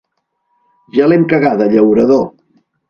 Ja 0.95 1.11
l'hem 1.11 1.29
cagada, 1.35 1.71
llaurador! 1.77 2.29